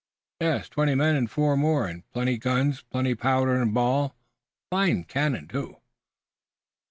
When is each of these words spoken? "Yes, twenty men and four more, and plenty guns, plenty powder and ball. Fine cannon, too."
"Yes, 0.39 0.67
twenty 0.67 0.95
men 0.95 1.15
and 1.15 1.29
four 1.29 1.55
more, 1.55 1.85
and 1.85 2.09
plenty 2.11 2.39
guns, 2.39 2.81
plenty 2.81 3.13
powder 3.13 3.61
and 3.61 3.71
ball. 3.71 4.15
Fine 4.71 5.03
cannon, 5.03 5.47
too." 5.47 5.75